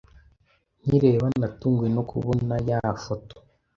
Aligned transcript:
Nkireba 0.83 1.27
natunguwe 1.39 1.87
no 1.95 2.03
kubona 2.09 2.53
ya 2.69 2.79
foto 3.03 3.35